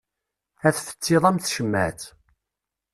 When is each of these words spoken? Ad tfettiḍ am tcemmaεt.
Ad 0.67 0.73
tfettiḍ 0.75 1.23
am 1.29 1.37
tcemmaεt. 1.39 2.01